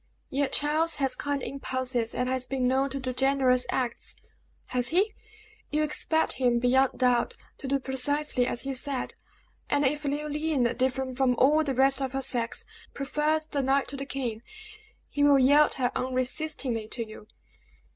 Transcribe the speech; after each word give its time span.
"Yet 0.31 0.51
Charles 0.51 0.95
has 0.95 1.13
kind 1.15 1.43
impulses, 1.43 2.15
and 2.15 2.27
has 2.27 2.47
been 2.47 2.67
known 2.67 2.89
to 2.89 2.99
do 2.99 3.13
generous 3.13 3.67
acts." 3.69 4.15
"Has 4.73 4.87
he? 4.87 5.13
You 5.69 5.83
expect 5.83 6.33
him, 6.41 6.57
beyond 6.57 6.97
doubt, 6.97 7.37
to 7.59 7.67
do 7.67 7.77
precisely 7.77 8.47
as 8.47 8.63
he 8.63 8.73
said; 8.73 9.13
and 9.69 9.85
if 9.85 10.03
Leoline, 10.03 10.63
different 10.75 11.17
from 11.17 11.35
all 11.35 11.63
the 11.63 11.75
rest 11.75 12.01
of 12.01 12.13
her 12.13 12.23
sex, 12.23 12.65
prefers 12.95 13.45
the 13.45 13.61
knight 13.61 13.87
to 13.89 13.95
the 13.95 14.07
king, 14.07 14.41
he 15.07 15.23
will 15.23 15.37
yield 15.37 15.75
her 15.75 15.91
unresistingly 15.95 16.87
to 16.87 17.07
you." 17.07 17.27